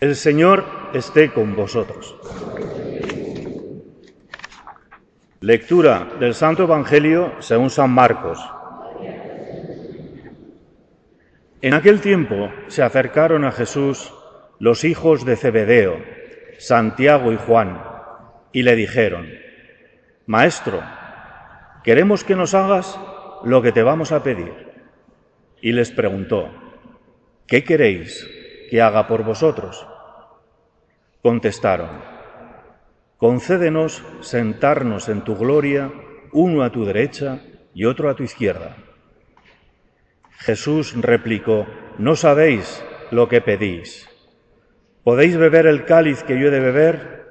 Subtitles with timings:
[0.00, 2.16] El Señor esté con vosotros.
[5.40, 8.38] Lectura del Santo Evangelio según San Marcos.
[11.62, 14.14] En aquel tiempo se acercaron a Jesús
[14.60, 15.96] los hijos de Zebedeo,
[16.58, 17.82] Santiago y Juan,
[18.52, 19.28] y le dijeron,
[20.26, 20.80] Maestro,
[21.82, 23.00] queremos que nos hagas
[23.42, 24.52] lo que te vamos a pedir.
[25.60, 26.50] Y les preguntó,
[27.48, 28.28] ¿qué queréis
[28.70, 29.86] que haga por vosotros?
[31.28, 31.90] Contestaron,
[33.18, 35.92] concédenos sentarnos en tu gloria,
[36.32, 37.40] uno a tu derecha
[37.74, 38.76] y otro a tu izquierda.
[40.38, 41.66] Jesús replicó,
[41.98, 44.08] no sabéis lo que pedís.
[45.04, 47.26] ¿Podéis beber el cáliz que yo he de beber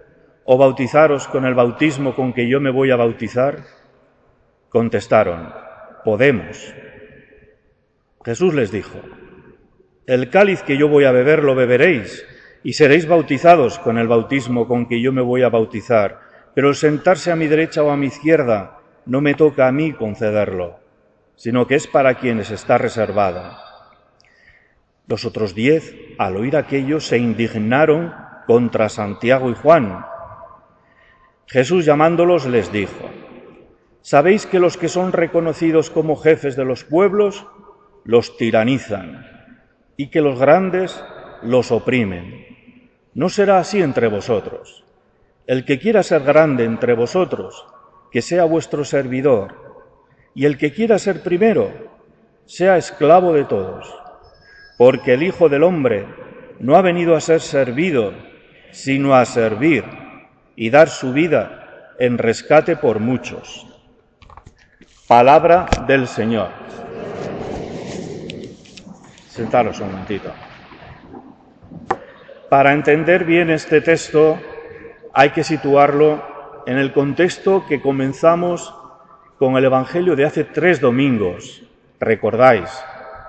[0.45, 3.63] o bautizaros con el bautismo con que yo me voy a bautizar?
[4.69, 5.51] Contestaron,
[6.05, 6.71] podemos.
[8.23, 8.99] Jesús les dijo,
[10.05, 12.23] el cáliz que yo voy a beber lo beberéis
[12.67, 16.19] y seréis bautizados con el bautismo con que yo me voy a bautizar,
[16.53, 19.93] pero el sentarse a mi derecha o a mi izquierda no me toca a mí
[19.93, 20.85] concederlo
[21.37, 23.59] sino que es para quienes está reservada.
[25.07, 28.13] Los otros diez, al oír aquello, se indignaron
[28.47, 30.03] contra Santiago y Juan.
[31.45, 33.09] Jesús llamándolos les dijo,
[34.01, 37.45] ¿sabéis que los que son reconocidos como jefes de los pueblos
[38.03, 39.25] los tiranizan
[39.95, 41.01] y que los grandes
[41.43, 42.46] los oprimen?
[43.17, 44.83] No será así entre vosotros.
[45.47, 47.65] El que quiera ser grande entre vosotros,
[48.11, 49.89] que sea vuestro servidor
[50.35, 51.71] y el que quiera ser primero,
[52.45, 53.91] sea esclavo de todos,
[54.77, 56.05] porque el Hijo del Hombre
[56.59, 58.13] no ha venido a ser servido,
[58.69, 59.83] sino a servir
[60.55, 63.65] y dar su vida en rescate por muchos.
[65.07, 66.49] Palabra del Señor.
[69.27, 70.31] Sentaros un momentito.
[72.49, 74.39] Para entender bien este texto
[75.13, 76.23] hay que situarlo
[76.65, 78.73] en el contexto que comenzamos
[79.37, 81.63] con el Evangelio de hace tres domingos.
[81.99, 82.69] ¿Recordáis?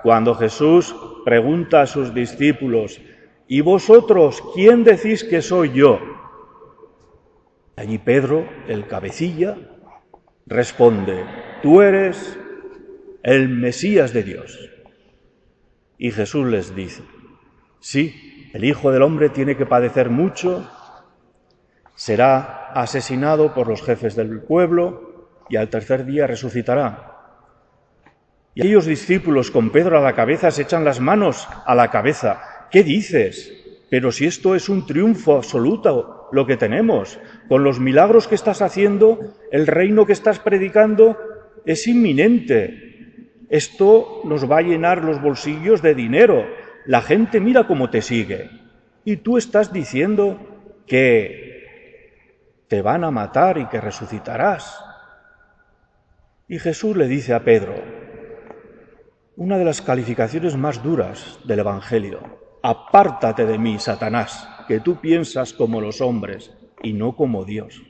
[0.03, 3.01] Cuando Jesús pregunta a sus discípulos,
[3.47, 5.99] ¿y vosotros quién decís que soy yo?
[7.75, 9.57] Allí Pedro, el cabecilla,
[10.45, 11.25] responde,
[11.61, 12.39] tú eres
[13.23, 14.69] el Mesías de Dios.
[15.97, 17.03] Y Jesús les dice,
[17.81, 20.69] sí, el Hijo del Hombre tiene que padecer mucho,
[21.95, 25.09] será asesinado por los jefes del pueblo,
[25.49, 27.09] y al tercer día resucitará.
[28.53, 32.67] Y aquellos discípulos con Pedro a la cabeza se echan las manos a la cabeza.
[32.71, 33.53] ¿Qué dices?
[33.89, 38.61] Pero si esto es un triunfo absoluto lo que tenemos, con los milagros que estás
[38.61, 39.19] haciendo,
[39.51, 41.17] el reino que estás predicando
[41.65, 42.89] es inminente.
[43.49, 46.45] Esto nos va a llenar los bolsillos de dinero.
[46.89, 48.49] La gente mira cómo te sigue.
[49.05, 50.39] Y tú estás diciendo
[50.87, 54.83] que te van a matar y que resucitarás.
[56.47, 57.75] Y Jesús le dice a Pedro,
[59.35, 62.21] una de las calificaciones más duras del Evangelio,
[62.63, 67.83] apártate de mí, Satanás, que tú piensas como los hombres y no como Dios.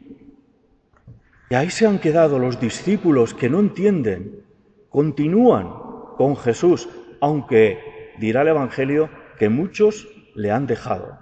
[1.50, 4.44] Y ahí se han quedado los discípulos que no entienden,
[4.90, 5.70] continúan
[6.18, 6.90] con Jesús,
[7.22, 7.89] aunque
[8.20, 11.20] dirá el Evangelio que muchos le han dejado.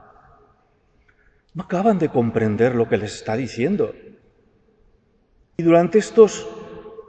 [1.53, 3.93] No acaban de comprender lo que les está diciendo.
[5.57, 6.47] Y durante estos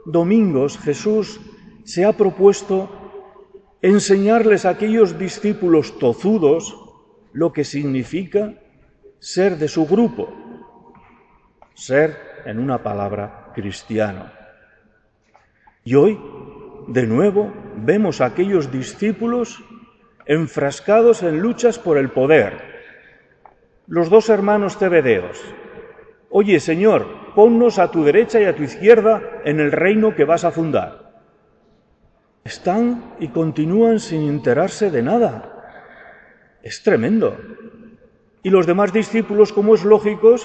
[0.05, 1.39] domingos Jesús
[1.83, 2.89] se ha propuesto
[3.81, 6.75] enseñarles a aquellos discípulos tozudos
[7.31, 8.55] lo que significa
[9.19, 10.33] ser de su grupo,
[11.73, 14.31] ser, en una palabra, cristiano.
[15.83, 16.19] Y hoy,
[16.87, 19.63] de nuevo, vemos a aquellos discípulos
[20.29, 22.61] enfrascados en luchas por el poder.
[23.87, 25.41] Los dos hermanos Tebedeos.
[26.29, 30.43] Oye, Señor, ponnos a tu derecha y a tu izquierda en el reino que vas
[30.43, 31.23] a fundar.
[32.43, 36.59] Están y continúan sin enterarse de nada.
[36.61, 37.35] Es tremendo.
[38.43, 40.35] Y los demás discípulos, como es lógico,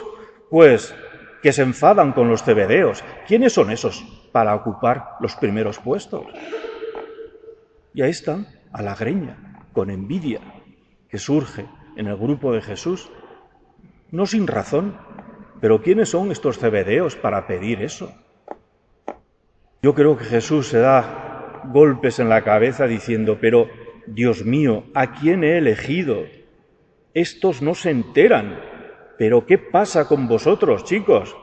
[0.49, 0.95] pues
[1.43, 3.05] que se enfadan con los cebedeos.
[3.29, 6.25] ¿Quiénes son esos para ocupar los primeros puestos?
[7.93, 9.44] Y ahí están, a la greña,
[9.75, 10.41] con envidia,
[11.11, 11.67] que surge
[11.97, 13.11] en el grupo de Jesús,
[14.11, 14.97] no sin razón,
[15.61, 18.15] pero ¿quiénes son estos cebedeos para pedir eso?
[19.83, 23.69] Yo creo que Jesús se da golpes en la cabeza diciendo, pero
[24.07, 26.25] Dios mío, ¿a quién he elegido?
[27.13, 28.59] Estos no se enteran.
[29.19, 31.37] Pero ¿qué pasa con vosotros, chicos?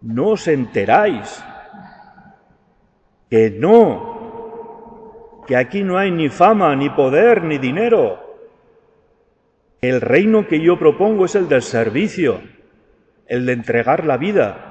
[0.00, 1.42] No os enteráis.
[3.28, 4.15] Que no.
[5.46, 8.38] Que aquí no hay ni fama, ni poder, ni dinero.
[9.80, 12.40] El reino que yo propongo es el del servicio,
[13.26, 14.66] el de entregar la vida.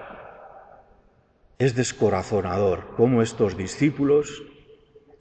[1.57, 4.44] Es descorazonador cómo estos discípulos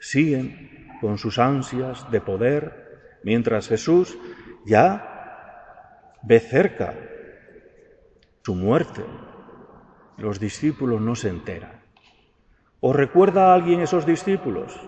[0.00, 4.18] siguen con sus ansias de poder, mientras Jesús
[4.66, 6.94] ya ve cerca
[8.42, 9.02] su muerte.
[10.16, 11.82] Los discípulos no se enteran.
[12.80, 14.78] ¿Os recuerda a alguien esos discípulos?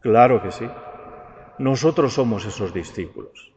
[0.00, 0.66] Claro que sí.
[1.58, 3.52] Nosotros somos esos discípulos,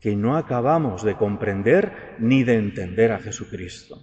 [0.00, 3.98] que no acabamos de comprender ni de entender a Jesucristo.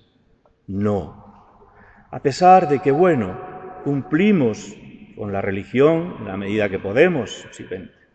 [0.68, 1.66] No.
[2.12, 3.36] A pesar de que, bueno,
[3.84, 4.76] cumplimos
[5.18, 7.66] con la religión en la medida que podemos, si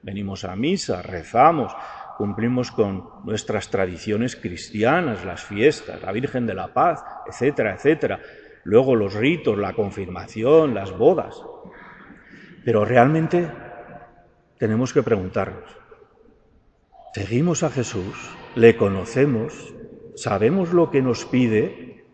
[0.02, 1.74] venimos a misa, rezamos,
[2.16, 8.20] cumplimos con nuestras tradiciones cristianas, las fiestas, la Virgen de la Paz, etcétera, etcétera.
[8.62, 11.42] Luego los ritos, la confirmación, las bodas.
[12.64, 13.50] Pero realmente
[14.58, 15.68] tenemos que preguntarnos,
[17.12, 18.30] ¿seguimos a Jesús?
[18.54, 19.74] ¿Le conocemos?
[20.14, 22.04] ¿Sabemos lo que nos pide?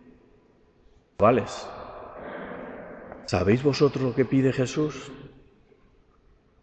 [3.26, 5.12] ¿Sabéis vosotros lo que pide Jesús?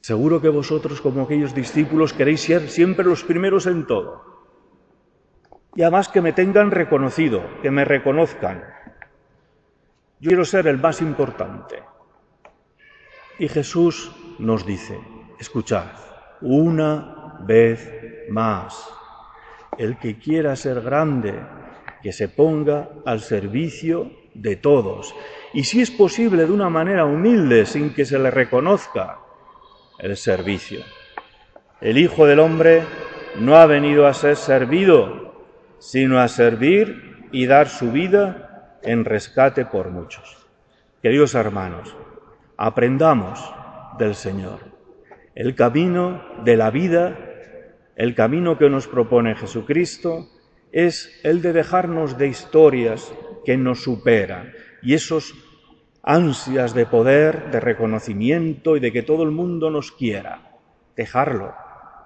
[0.02, 4.24] Seguro que vosotros, como aquellos discípulos, queréis ser siempre los primeros en todo.
[5.76, 8.64] Y además que me tengan reconocido, que me reconozcan.
[10.20, 11.84] Yo quiero ser el más importante.
[13.40, 15.00] Y Jesús nos dice,
[15.40, 15.86] escuchad,
[16.42, 17.92] una vez
[18.30, 18.90] más,
[19.78, 21.40] el que quiera ser grande,
[22.02, 25.14] que se ponga al servicio de todos.
[25.54, 29.20] Y si es posible de una manera humilde, sin que se le reconozca,
[30.00, 30.82] el servicio.
[31.82, 32.84] El Hijo del Hombre
[33.40, 35.46] no ha venido a ser servido,
[35.80, 40.48] sino a servir y dar su vida en rescate por muchos.
[41.02, 41.96] Queridos hermanos,
[42.58, 43.54] aprendamos
[44.00, 44.60] del Señor.
[45.36, 47.18] El camino de la vida,
[47.96, 50.28] el camino que nos propone Jesucristo,
[50.72, 53.14] es el de dejarnos de historias
[53.46, 54.52] que nos superan
[54.82, 55.36] y esos
[56.04, 60.58] ansias de poder, de reconocimiento y de que todo el mundo nos quiera.
[60.96, 61.54] Dejarlo,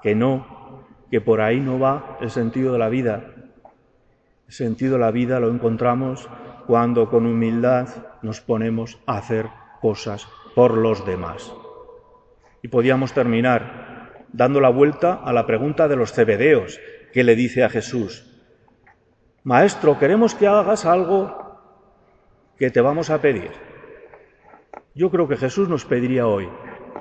[0.03, 3.35] que no, que por ahí no va el sentido de la vida.
[4.47, 6.27] El sentido de la vida lo encontramos
[6.67, 7.87] cuando con humildad
[8.21, 9.47] nos ponemos a hacer
[9.81, 11.53] cosas por los demás.
[12.61, 16.79] Y podíamos terminar dando la vuelta a la pregunta de los cebedeos
[17.11, 18.27] que le dice a Jesús,
[19.43, 21.59] Maestro, queremos que hagas algo
[22.57, 23.51] que te vamos a pedir.
[24.93, 26.47] Yo creo que Jesús nos pediría hoy,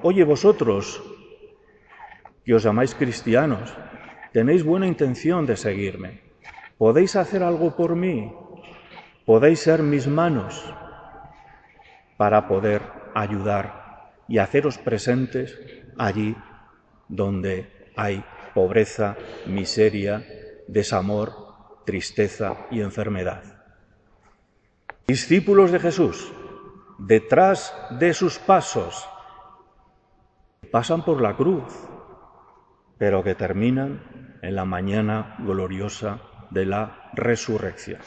[0.03, 1.03] oye vosotros,
[2.45, 3.77] que os llamáis cristianos,
[4.33, 6.21] tenéis buena intención de seguirme,
[6.79, 8.33] ¿podéis hacer algo por mí?
[9.27, 10.73] ¿Podéis ser mis manos
[12.17, 15.59] para poder ayudar y haceros presentes
[15.99, 16.37] allí
[17.09, 18.25] donde hay
[18.55, 19.17] pobreza,
[19.47, 20.27] miseria,
[20.69, 21.33] desamor,
[21.85, 23.43] tristeza y enfermedad?
[25.07, 26.33] Discípulos de Jesús,
[26.99, 29.09] detrás de sus pasos,
[30.71, 31.65] pasan por la cruz,
[32.99, 36.21] pero que terminan en la mañana gloriosa
[36.51, 38.01] de la resurrección.